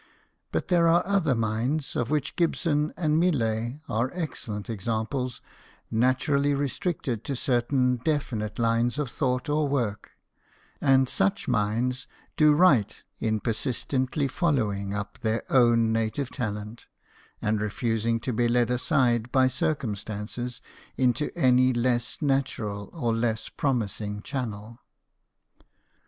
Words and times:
But 0.51 0.69
there 0.69 0.87
are 0.87 1.05
other 1.05 1.35
minds, 1.35 1.95
of 1.95 2.09
which 2.09 2.35
Gibson 2.35 2.91
and 2.97 3.19
Millet 3.19 3.81
are 3.87 4.09
excellent 4.15 4.67
examples, 4.67 5.43
naturally 5.91 6.55
restricted 6.55 7.23
to 7.25 7.35
certain 7.35 7.97
definite 7.97 8.57
lines 8.57 8.97
of 8.97 9.11
thought 9.11 9.47
or 9.47 9.67
work; 9.67 10.13
and 10.81 11.07
such 11.07 11.47
minds 11.47 12.07
do 12.35 12.51
right 12.51 13.03
in 13.19 13.39
persistently 13.41 14.27
following 14.27 14.91
up 14.91 15.19
their 15.19 15.43
own 15.51 15.91
native 15.93 16.31
talent, 16.31 16.87
and 17.39 17.61
refusing 17.61 18.19
to 18.21 18.33
be 18.33 18.47
led 18.47 18.71
aside 18.71 19.31
by 19.31 19.47
circumstances 19.47 20.61
into 20.97 21.29
any 21.37 21.73
less 21.73 22.23
natural 22.23 22.89
or 22.91 23.13
less 23.13 23.49
promising 23.49 24.23
channel. 24.23 24.79